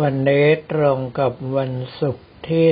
[0.00, 2.66] วันนี้ตรงกับวันศุกร์ที่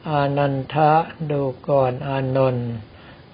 [0.09, 0.93] อานันทะ
[1.31, 2.69] ดูก่อนอานนท์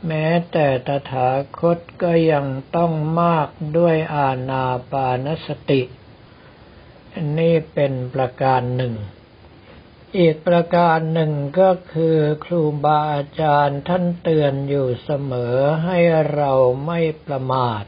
[0.07, 2.91] แม้แต่ตถาคตก็ยังต้อง
[3.21, 5.81] มากด้วยอาณาปานสติ
[7.39, 8.95] นี่เป็นประการหนึ่ง
[10.17, 15.55] อีกประการหนึ่งก็คือครูบาอาจารย์ท่านเตือนอยู่เสมอ
[15.86, 15.99] ให้
[16.36, 16.52] เรา
[16.86, 17.83] ไม่ประมาท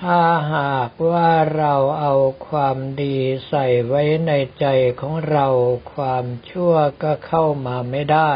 [0.00, 0.20] ถ้า
[0.54, 2.14] หากว่าเราเอา
[2.48, 3.16] ความดี
[3.48, 4.66] ใส่ไว้ในใจ
[5.00, 5.46] ของเรา
[5.94, 8.32] ความชั่วก็เข้ามาไม่ได้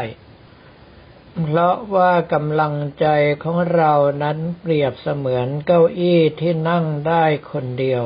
[1.43, 3.07] เพราะว่ากำลังใจ
[3.43, 8.05] ของเรานั้นเปรียบเสมือนเก้าอี้ที่นั่งได้คนเดียว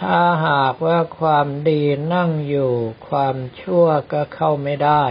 [0.00, 1.82] ถ้าหากว่าความดี
[2.14, 2.72] นั่งอยู่
[3.08, 5.04] ความชั่วก็เข้าไม่ได้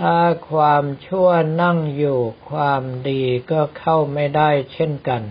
[0.00, 0.18] ถ้า
[0.50, 1.28] ความชั่ว
[1.62, 5.22] นั่งอยู่ ความดีก็เข้าไม่ได้เช่นกัน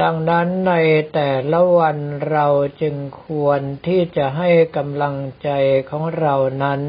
[0.00, 0.74] ดังนั้นใน
[1.14, 1.98] แต่ละวัน
[2.30, 2.46] เรา
[2.80, 5.48] จึงควรที่จะให้กำลังใจ
[5.90, 6.80] ของเรานั้น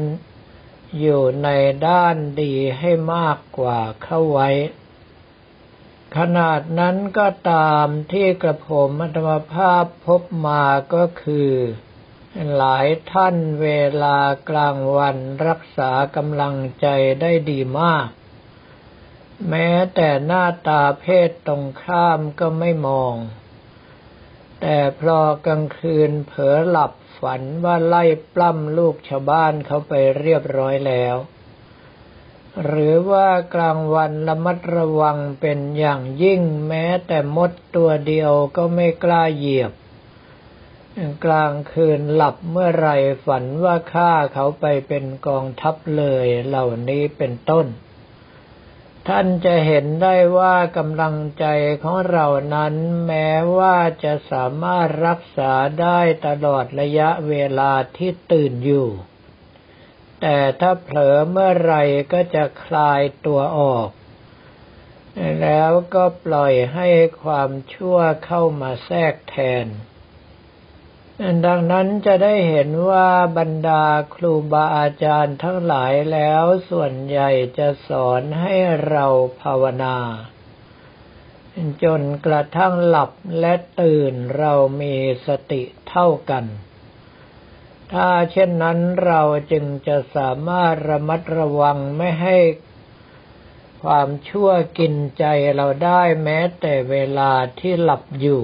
[1.00, 1.48] อยู่ใน
[1.88, 4.48] ด้านดีให้มากกว่าเข้าไว้
[6.18, 11.52] ขนาดนั้นก็ตามที่กระผมอัตมภาพพบมาก็คือ
[12.56, 13.68] หลายท่านเว
[14.02, 16.86] ลากลางวันรักษากำลังใจ
[17.20, 18.08] ได้ดีมาก
[19.48, 23.14] แม้แต่หน้าตาเพศตรงข้ามก็ไม่มอง
[24.60, 28.04] แต่พอกลางคืนเผลอหลับฝันว่าไล่
[28.34, 31.16] ปล้ำลูกชาวบ้านเขาไปเรียบร้อยแล้ว
[32.64, 39.72] หรือว่ากลางวันระมัดระวังเป็นอย่างยิ่งแม้แต่มดตัวเดียวก็ไม่กล้าเหยียบ
[41.24, 42.88] กลางคืนหลับเมื่อไร
[43.24, 47.66] ฝันว่าฆ่าเขาไปเป็นกองทัพเลยเหล่านี้เป็นต้น
[49.08, 51.44] ท่านจะเห็นได้ว่ากำลังใจ
[51.82, 52.74] ของเรานั้น
[53.06, 58.88] แม้ว่าจะสามารถรักษาได้ตลอดระยะเวลาที่ตื่นอยู่
[60.24, 61.74] แต่ถ้าเผลอเมื่อไร
[62.12, 63.88] ก็จะคลายตัวออก
[65.40, 66.88] แล้วก็ปล่อยให้
[67.22, 69.66] ความชั่วเข้ามาแทรกแทน
[71.46, 73.84] ดังนั้นจะได้เห็นว่าบรรดา
[74.14, 78.54] ครูบาอาจารย์ทั้งหลายแล้วส่วนใหญ่จะสอนให้
[78.88, 79.06] เรา
[79.42, 79.96] ภาวนา
[81.84, 83.10] จนกระทั่งหลับ
[83.40, 84.94] และตื่นเรามี
[85.26, 86.44] สติเท่ากัน
[87.92, 89.22] ถ้าเช่นนั้นเรา
[89.52, 92.38] จึงจะสามารถระมัดระวังไม่ให้
[93.82, 98.42] ความชั่วกินใจเราได้แม้แต่เวลาที่หลับอยู่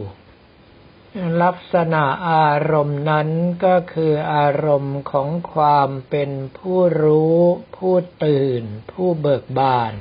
[1.42, 3.28] ลักษณะอารมณ์นั้น
[3.64, 7.38] ก็คืออารมณ์ของความเป็นผู้รู้
[7.76, 7.94] ผู้
[8.25, 9.92] ตื่น ผู้เบิกบาน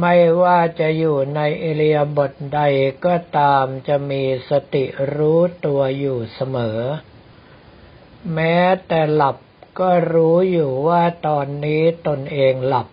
[0.00, 2.60] ไม่ว่าจะอยู่ในเอเลียบทใด
[3.04, 6.80] ก็ตามจะมีสติรู้ตัวอยู่เสมอ
[8.34, 9.36] แม้แต่หลับ
[9.80, 12.88] ก็รู้อยู่ว่าตอนนี้ตนเองหลับ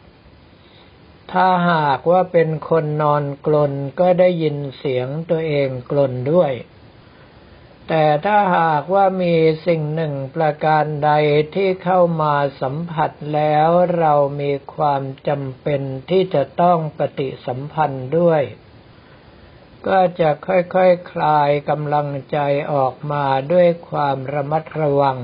[1.31, 6.53] ถ้าหากว่าเป็นคนนอนกลนก็ได้ยินเสียงตัวเองกลนด้วย
[7.87, 9.35] แต่ถ้าหากว่ามี
[9.65, 11.11] สิ่งหนึ่งประการใด
[11.55, 13.69] ที่เข้ามาสัมผัสแล้ว
[13.99, 18.41] เรามีความจำเป็นที่จะต้องปฏิสัมพันธ์ด้วย
[19.87, 20.79] ก็จะค่อยๆค
[21.11, 22.37] คลายกำลังใจ
[22.73, 25.19] ออกมาด้วยความระมัดระวัง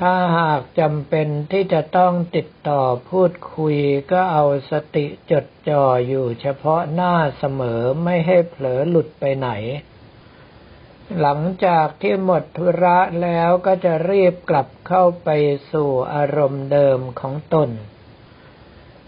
[0.00, 3.76] ถ้าหากจำเป็นที่จะต้องติดต่อพูดคุย
[4.12, 9.50] ก็เอาสติจดจ่ออยู่เฉพาะหน้าเสมอไม่ให้เผลอหลุดไปไหน
[11.20, 15.28] หลังจากที่หมดธุระแล้วก็จะรีบกลับเข้าไป
[15.72, 17.70] สู่อารมณ์เดิมของตน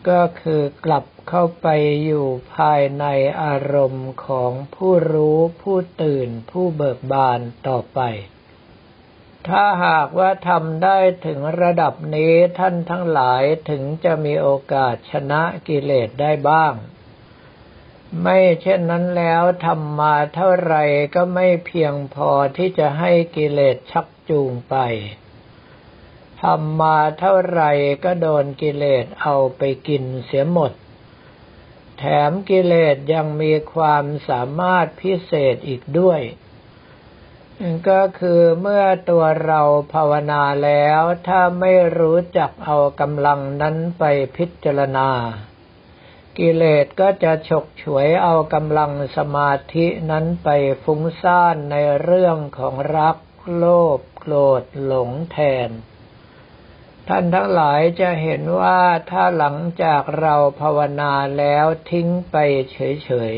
[0.08, 1.66] ก็คือกลับ เข้าไป
[2.04, 3.04] อยู่ภายใน
[3.42, 8.00] อารมณ์ของผู้รู้ผู้ตื่นผู้เบิกบานต่อไป
[9.48, 16.74] ถ้าหากว่าทำได้ถึงระดับนี้ท่านทั้งหลายถึงจะมีโอกาสชนะกิเลสได้บ้าง
[18.22, 20.76] ไม่เช่นนั้นแล้วทำมาเท่าไร
[21.14, 24.76] ก็ไม่เพียงพอที่จะให้กิเลสชักจูงไป
[26.42, 27.62] ทำมาเท่าไร
[28.04, 30.72] ก็โดนกิเลสเอาไปกินเสียหมด
[31.98, 36.20] แถมกิเลสยังมีความสามารถพิเศษอีกด้วย
[37.88, 39.60] ก็คือเมื่อตัวเรา
[39.92, 44.04] ภาวนาแล้ว ถ้าไม่รู้จักเอากำลังนั้นไป
[44.36, 45.10] พิจารณา
[46.38, 50.48] กิเลสก็จะฉกฉวยเอากำลังสมาธินั้นไป
[50.84, 53.16] ฟุ้งซ่านในเรื่องของรัก
[53.56, 53.64] โล
[53.98, 55.38] ภโกรธหลงแท
[55.68, 55.70] น
[57.08, 58.80] ท่านทั้งหลายจะเห็นว่า
[59.10, 62.36] ถ้าหลังจากเราภาวนาแล้วทิ้งไป
[62.72, 63.34] เฉย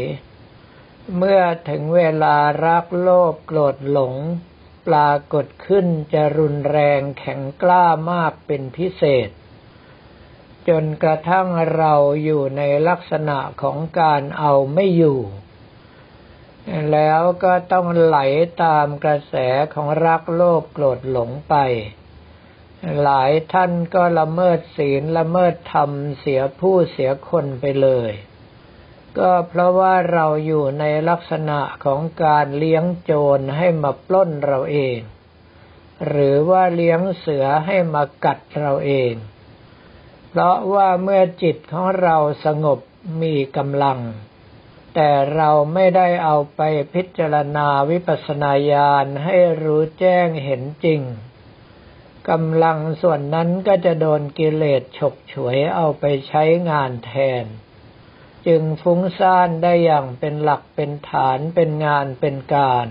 [0.57, 2.37] ๆ เมื่อถึงเวลา
[2.67, 4.15] รักโลภโกรธหลง
[4.89, 9.29] ปรากฏขึ้นจะรุนแรงแข็งกล้ามากเป็นพิเศษ
[10.69, 15.21] จนกระทั่งเราอยู่ในลักษณะของการเอาไม่อยู่
[16.93, 18.19] แล้วก็ต้องไหล
[18.65, 19.35] ตามกระแส
[19.75, 21.55] ของรักโลภโกรธหลงไป
[23.03, 28.13] หลายท่านก็ละเมิดศีลละเมิดธรรมเสียผู้เสียคนไปเลย
[29.19, 34.99] ก็เพราะว่าเราอยู่ในลักษณะของการเลี้ยงโจรให้มาปล้นเราเอง
[36.07, 39.13] หรือว่าเลี้ยงเสือให้มากัดเราเอง
[40.29, 42.79] เพราะว่าเมื่อจิตของเราสงบ
[43.23, 44.01] มีกำลัง
[44.95, 46.61] แต่เราไม่ได้เอาไป
[46.95, 51.01] พิจารณาวิปัสสนาญาณให้รู้แจ้งเห็นจริง
[52.31, 57.13] กำลังส่วนนั้นก็จะโดนกิเลสฉกฉวยเอาไปใช้งานแท
[57.43, 57.45] น
[58.47, 62.87] จึงฟุ้งซ่านได้อย่างเป็นหลักเป็นฐานเป็นงานเป็นการ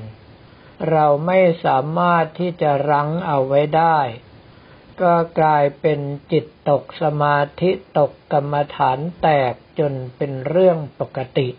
[0.90, 4.00] เราไม่สามารถที่จะรั้งเอาไว้ได้
[5.02, 6.00] ก็กลายเป็น
[6.32, 11.50] จิตตกสมาธิตกกรรมฐานแตกจนเป็นเรื่องปกติ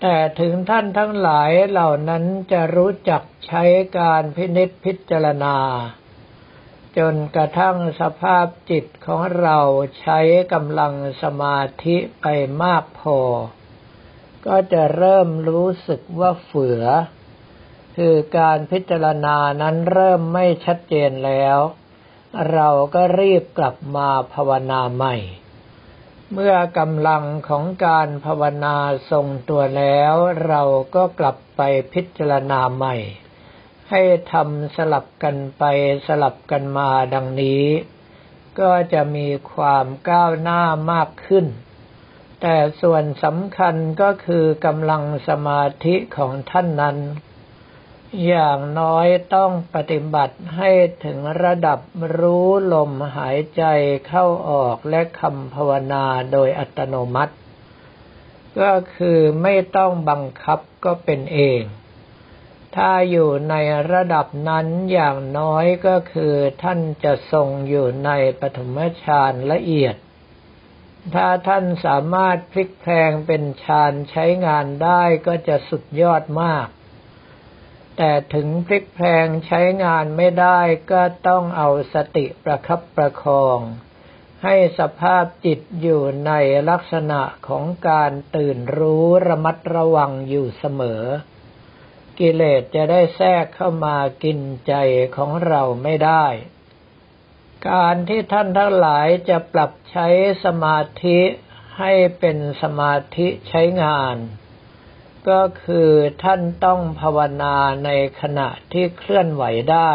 [0.00, 3.62] แต่ถึงท่านทั้งหลายเหล่านั้นจะรู้จักใช้
[3.98, 5.56] การพินิษพิจารณา
[6.98, 9.58] จนกระทั่งสภาพจิตของเรา
[10.00, 10.20] ใช้
[10.52, 12.26] กำลังสมาธิไป
[12.62, 13.18] มากพอ
[14.46, 16.84] ก็จะเริ่มรู้สึกว่าเฝือ
[17.96, 21.58] คือการพิจารณานั้นเริ่มไม่ชัดเจนแล้ว
[22.52, 25.16] เราก็รีบกลับมาภาวนาใหม่
[26.32, 28.76] เมื่อกำลังของการภาวนา
[29.10, 30.14] ทรงตัวแล้ว
[30.46, 30.62] เรา
[30.94, 31.60] ก็กลับไป
[31.92, 32.96] พิจารณาใหม่
[33.90, 34.02] ให้
[34.32, 35.62] ทำสลับกันไป
[36.06, 37.64] สลับกันมาดังนี้
[38.60, 40.60] ก็จะมีความก้าวหน้า
[40.92, 41.46] มากขึ้น
[42.40, 46.96] แต่ส่วนสำคัญก็คือกำลังสมาธิของท่านนั้น
[48.26, 50.70] อย่างน้อยต้องปฏิบัติให้
[51.04, 51.78] ถึงระดับ
[52.18, 53.62] รู้ลมหายใจ
[54.08, 57.34] เข้าออกและคำภาวนาโดยอัตโนมัติ
[58.60, 61.60] ก็คือไม่ต้องบังคับก็เป็นเอง
[62.76, 63.54] ถ้าอยู่ใน
[63.92, 69.96] ระดับนั้นอย่างน้อยก็คือท่านจะทรงอยู่ในปฐมฌานละเอียด
[71.14, 76.68] ถ้าท่านสามารถพลิกแพลงเป็นฌานใช้งานได้ก็จะสุดยอดมาก
[77.96, 80.60] แต่ถึงพลิกแพลงใช้งานไม่ได้
[80.92, 83.58] ก็ต้องเอาสติประคับประคอง
[84.44, 86.32] ให้สภาพจิตอยู่ใน
[86.70, 91.02] ลักษณะของการตื่นรู้ระมัดระวังอยู่เสมอ
[92.20, 94.74] กิเลสจะได้แทรกเข้ามากินใจ
[95.16, 96.26] ของเราไม่ได้
[97.68, 100.08] การที่ท่านทั้งหลายจะปรับใช้
[100.44, 101.20] สมาธิ
[101.78, 104.16] ให้เป็นสมาธิใช้งาน
[105.28, 105.90] ก็คือ
[106.24, 109.92] ท่านต้องภาวนาในขณะที่เคลื่อนไหวได้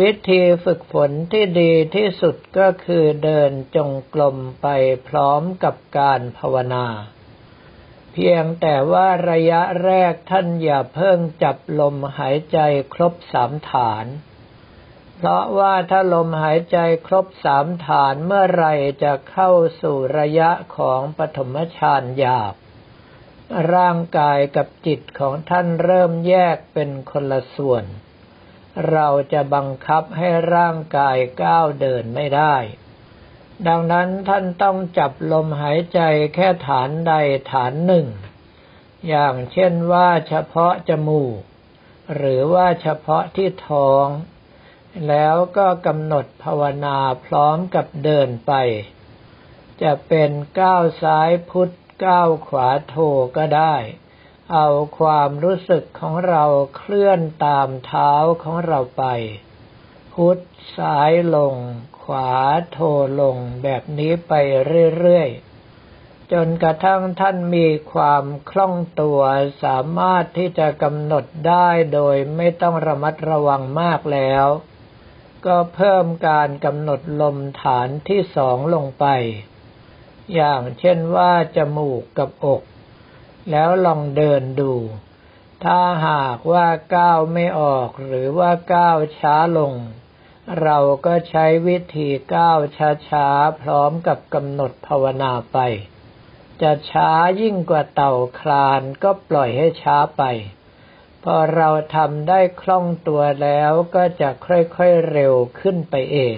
[0.00, 4.66] วิธีฝึกฝนที่ดีที่สุดก็คือเดินจงกรมไป
[5.08, 6.86] พร้อมกับการภาวนา
[8.16, 12.58] เพียงแต่ว่าระยะแรกท่านอย่าเพิ่งจับลมหายใจ
[12.94, 14.06] ครบสามฐาน
[15.16, 18.66] เพราะว่าถ้าลมหายใจครบสามฐานเมื่อไร
[19.02, 19.50] จะเข้า
[19.82, 22.54] สู่ระยะของปฐมฌานหยาบ
[23.74, 27.84] ร่างกายกับจิตของท่านเริ่มแยกเป็นคนละส่วน
[28.90, 32.56] เราจะบังคับให้ร่างกายก้าวเดินไม่ได้
[33.68, 36.00] ดังนั้นท่านต้องจับลมหายใจ
[36.34, 37.12] แค่ฐานใด
[37.52, 38.06] ฐานหนึ่ง
[39.08, 41.40] อย่างเช่นว่าเฉพาะจมูก
[42.14, 44.06] หรือว่าเฉพาะที่ท้อง
[45.08, 48.52] แล้วก็กำหนดภาวนาพร้อมกับเดินไป
[49.82, 50.30] จะเป็น
[50.60, 51.70] ก้าวซ้ายพุทธ
[52.04, 52.94] ก้าวขวาโท
[53.36, 53.76] ก็ได้
[54.52, 54.66] เอา
[54.98, 56.44] ความรู้สึกของเรา
[56.76, 59.04] เคลื่อนตามเท้าของเราไป
[60.12, 60.38] พุทธ
[60.76, 61.54] ซ้ายลง
[62.04, 62.30] ขวา
[62.72, 62.78] โท
[63.20, 64.32] ลงแบบนี้ไป
[64.98, 69.20] เรื่อยๆ จนกระทั่งท่านมีความคล่องตัว
[69.62, 74.46] สามารถที่จะกำหนดได้โดยไม่ต้องระมัดระวังมากแล้ว
[75.46, 79.06] ก็เพิ่มการกำหนดลมฐานที่สองลงไป
[80.34, 82.62] อย่างเช่นว่าจมูกกับอก
[83.50, 84.74] แล้วลองเดินดู
[85.64, 89.72] ถ้าหากว่าก้าวไม่ออกหรือว่าก้าวช้าลง
[90.62, 92.58] เราก็ใช้วิธีก้าว
[93.08, 95.58] ช้าๆ พร้อมกับกำหนดภาวนาไป
[96.62, 97.10] จะช้า
[97.40, 100.22] ยิ่งกว่าเต่าคลานก็ปล่อยให้ช้าไป
[101.22, 106.36] พอเราทำได้คล่องตัวแล้วก็จะค่อยๆเร็วขึ้นไปเอง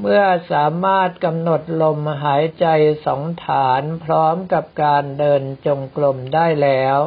[0.00, 2.66] เมื่อสามารถกำหนดลมหายใจ
[3.06, 6.98] สองฐานพร้อมกับการเดินจงกรมได้แล้ว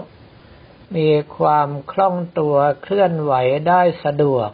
[0.95, 3.33] มีความคล่องตัวเคลื่อนไหว
[3.67, 4.49] ได้สะดวก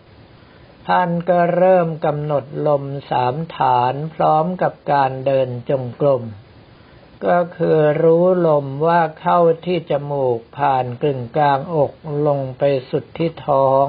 [0.88, 6.24] ท่านก็เริ่มกำหนดลมสามฐานพร้อมกับการเดินจงกรม
[7.26, 11.92] ก็คือรู้ลมว่าเข้าที่จมูกผ่านกึ่งกลางอก
[12.28, 13.86] ลงไปสุดที่ท้อง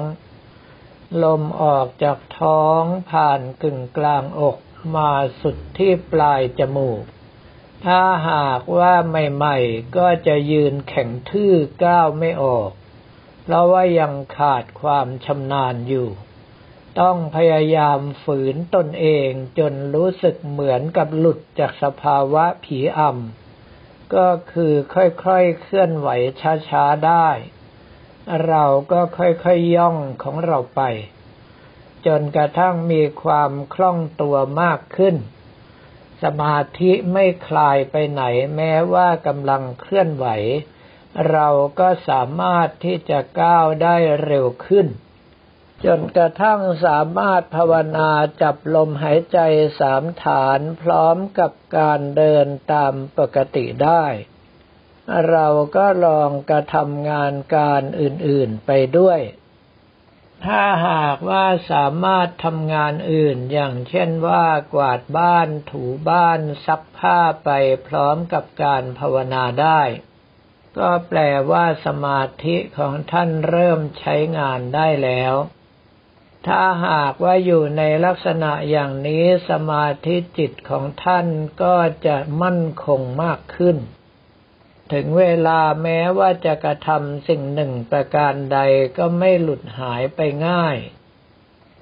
[1.23, 4.57] ลมออกจากท้องผ่านกึ่งกลางอก
[4.95, 5.11] มา
[5.41, 7.03] สุดที่ปลายจมูก
[7.85, 12.69] ถ้าหากว่าใหม่ๆ ก็จะยืนแข็งทื่อก้าวไม่ออก
[13.43, 16.09] เพราะว่ายังขาดความชำนาญอยู่
[16.99, 26.09] ต้องพยายามฝืนตนเองจนรู้สึกเหมือนกับหลุดจากสภาวะผีอำก็คือค่อยๆเคลื่อนไหว
[26.69, 27.29] ช้าๆได้
[28.47, 30.81] เราก็ค่อยๆย่องของเราไป
[32.05, 35.15] จนกระทั่งมีความคล่องตัวมากขึ้น
[36.23, 38.23] สมาธิไม่คลายไปไหน
[38.55, 40.27] แม้ว่ากำลังเคลื่อนไหว
[41.31, 41.47] เรา
[41.79, 44.87] ก็สามารถที่จะก้าวได้เร็วขึ้น
[45.85, 48.09] จนกระทั่งสามารถภาวนา
[48.41, 49.39] จับลมหายใจ
[49.79, 54.05] สามฐานพร้อมกับการเดินตามปกติได้
[55.29, 59.19] เราก็ลองกระทำงานการอื่นๆไปด้วย
[60.45, 67.49] ถ้าหากว่าสามารถทำงานอื่นอย่างเช่นว่ากวาดบ้านถูบ้านซักผ้าไป
[67.87, 69.81] พร้อมกับการภาวนาได้
[70.77, 71.19] ก็แปล
[71.51, 75.35] ว่าสมาธิของท่านเริ่มใช้งานได้แล้ว
[76.47, 81.27] ถ้าหากว่าอยู่ในลักษณะอย่างนี้สมาธิจิตของท่าน
[81.63, 81.75] ก็
[82.07, 83.77] จะมั่นคงมากขึ้น
[84.93, 88.59] ถึงเวลาแม้ว่าจะกระทำสิ่งหนึ่งประการใด
[88.97, 90.77] ก็ไม่หลุดหายไปง่าย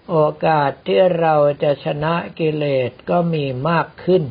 [0.10, 4.24] โอกาสที่เราจะชนะกิเลสก็มีมากขึ้น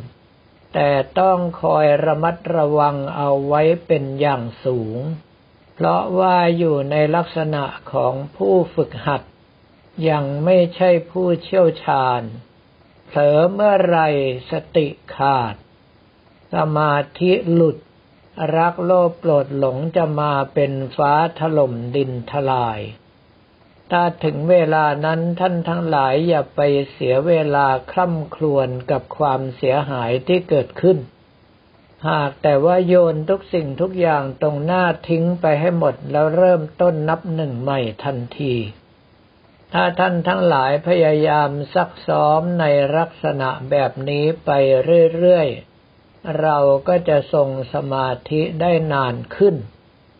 [0.74, 4.98] แต่ต้องคอยระมัดระวังเอาไว้เป็นอย่างสูง
[5.74, 9.22] เพราะว่าอยู่ในลักษณะของผู้ฝึกหัด
[10.10, 12.22] ยังไม่ใช่ผู้เชี่ยวชาญ
[13.06, 13.98] เผลอเมื่อไร
[14.50, 14.86] สติ
[15.16, 15.54] ขาด
[16.54, 17.76] สมาธิหลุด
[18.56, 22.80] รักโลภโกรธหลงจะมาเป็นฟ้าถล่มดินทลาย
[23.90, 26.60] ถ้าถึงเวลานั้นท่านทั้งหลายอย่าไป
[26.92, 30.98] เสียเวลาคล่ำครวญกับความเสียหายที่เกิดขึ้น
[32.08, 38.54] หากแต่ว่าโยนทุกสิ่งทุกอย่างตรงหน้าทิ้งไปให้หมดแล้วเริ่มต้นนับหนึ่งใหม่ทันที
[39.76, 42.64] ถ้าท่านทั้งหลายพยายามซักซ้อมใน
[42.96, 44.50] ลักษณะแบบนี้ไป
[45.16, 49.54] เรื่อยๆ เราก็จะทรงสมาธิได้นานขึ้น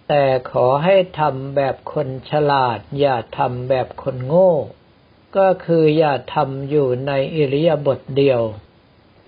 [0.09, 4.53] แต่ขอให้ทำแบบคนฉลาด อย่าทำแบบคนโง่
[5.37, 8.43] ก็คืออย่าทำอยู่ในอิริยาบถเดียว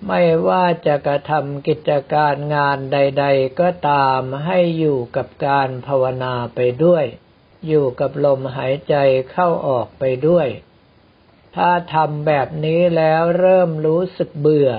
[0.06, 7.04] ไม่ว่าจะกระทำกิจการงานใด ๆ ก็ตามให้อยู่กับการภาวนาไปด้วย
[7.66, 8.94] อยู่กับลมหายใจ
[9.30, 10.48] เข้าออกไปด้วย
[11.56, 14.70] ถ้าทำแบบนี้แล้วเริ่มรู้สึกเบื่อ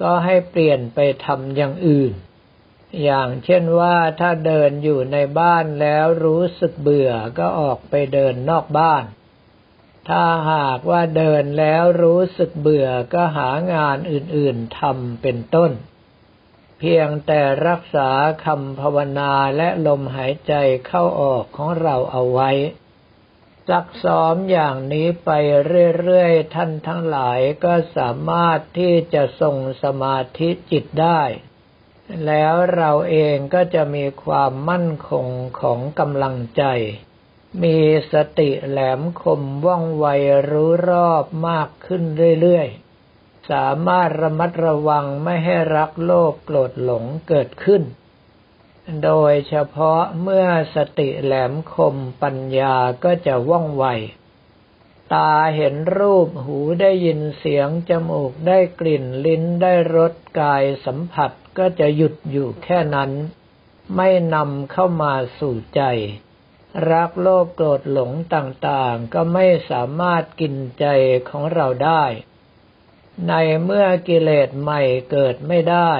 [0.00, 2.12] ก็ให้เปลี่ยนไปทำอย่างอื่น
[3.02, 9.04] อย่างเช่นว่าถ้าเดินอยู่ในบ้านแล้วรู้สึกเบื่อก็ออกไปเดินนอกบ้าน
[10.08, 15.70] ถ้าหากว่าเดินแล้วรู้สึกเบื่อก็หางานอื่นๆทำเป็นต้น
[16.84, 18.10] พียงแต่รักษา
[18.44, 20.54] คำภาวนาและลมหายใจ
[20.86, 22.50] เข้าออกของเราเอาไว้
[23.68, 25.30] ซักซ้อมอย่างนี้ไป
[25.98, 31.22] เรื่อยๆ ท่านทั้งหลายก็สามารถที่จะทรงสมาธิจิตได้
[32.26, 35.26] แล้วเราเองก็จะมีความมั่นคง
[35.60, 36.64] ของกำลังใจ
[37.62, 37.78] มี
[38.12, 40.06] สติแหลมคมว่องไว
[40.50, 42.02] รู้รอบมากขึ้น
[42.40, 42.83] เรื่อยๆ
[43.50, 47.82] สามารถระมัดระวังไม่ให้รักโลภโกรธหลงเกิดขึ้น
[49.04, 53.86] โดยเฉพาะเมื่อสติแหลมคมปัญญาก็จะว่องไว
[55.14, 63.10] ตาเห็นรูปหูได้ยินเสียง จมูกได้กลิ่นลิ้นได้รสกายสัมผัสก็จะหยุดอยู่แค่นั้น
[63.96, 65.82] ไม่นำเข้ามาสู่ใจ
[66.90, 70.86] รักโลภโกรธหลงต่างๆ ก็ไม่สามารถกินใจ
[71.28, 72.04] ของเราได้
[73.28, 73.32] ใน
[73.64, 75.92] เมื่อกิเลสใหม่เกิดไม่ได้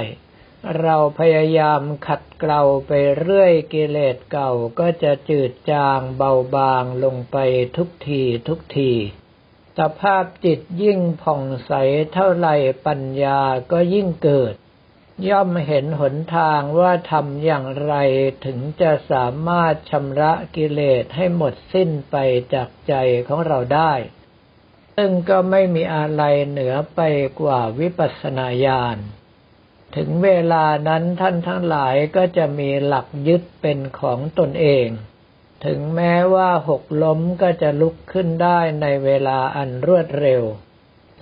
[0.81, 7.37] เราพยายามขัดเกลาไปเรื่อยกิเลสเก่าก็จะจืดจางเบาบางลงไป
[7.77, 8.93] ทุกทีทุกที
[9.79, 11.73] สภาพจิตยิ่งผ่องใส
[12.13, 12.49] เท่าไร
[12.87, 13.41] ปัญญา
[13.73, 14.55] ก็ยิ่งเกิด
[15.29, 17.95] ย่อมเห็นหนทางว่าทำอย่างไร
[18.45, 22.17] ถึงจะสามารถชำระกิเลสให้หมดสิ้นไป
[22.55, 22.95] จากใจ
[23.29, 23.93] ของเราได้
[24.97, 27.01] ซึ่งก็ไม่มีอะไรเหนือไป
[27.41, 28.99] กว่าวิปัสสนาญาณ
[29.97, 34.89] ถึงเวลานั้นท่านทั้งหลายก็จะมีหลักยึดเป็นของตนเอง
[35.65, 40.43] ถึงแม้ว่าหกล้มก็จะลุกขึ้นได้ในเวลาอันรวดเร็ว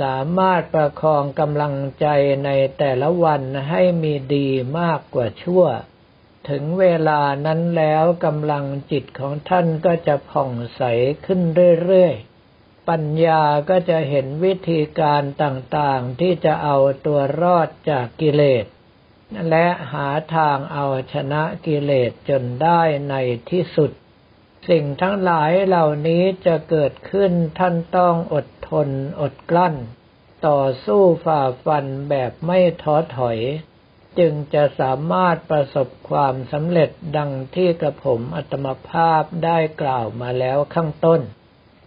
[0.00, 2.06] สามารถประคองกำลังใจ
[2.44, 4.48] ในแต่ละวันให้มีดี
[4.78, 5.64] มากกว่าชั่ว
[6.48, 10.82] ถึงเวลานั้นแล้วกำลังจิตของท่านก็จะผ่องใส
[11.26, 11.40] ขึ้น
[11.84, 12.31] เรื่อยๆ
[12.88, 18.64] ปัญญาก็จะเห็นวิธีการต่างๆ ที่จะเอาตัวรอดจากกิเลส
[19.50, 23.14] และหาทางเอาชนะกิเลสจนได้ใน
[23.50, 23.90] ที่สุด
[24.68, 28.88] สิ่งทั้งหลายเหล่านี้จะเกิดขึ้นท่านต้องอดทน
[29.20, 29.74] อดกลั้น
[30.46, 33.38] ต่อสู้ฝ่าฟันแบบไม่ท้อถอย
[34.18, 41.20] จึงจะสามารถประสบความสำเร็จดังที่กระผมอัตมภาพได้กล่าวมาแล้วข้างต้น